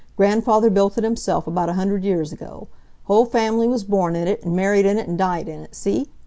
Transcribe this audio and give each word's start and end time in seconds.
Grandfather 0.17 0.71
built 0.71 0.97
it 0.97 1.03
himself 1.03 1.45
about 1.45 1.69
a 1.69 1.73
hundred 1.73 2.03
years 2.03 2.31
ago. 2.31 2.67
Whole 3.03 3.25
family 3.27 3.67
was 3.67 3.83
born 3.83 4.15
in 4.15 4.27
it, 4.27 4.43
and 4.43 4.55
married 4.55 4.87
in 4.87 4.97
it, 4.97 5.07
and 5.07 5.15
died 5.15 5.47
in 5.47 5.59
it, 5.61 5.75
see? 5.75 6.09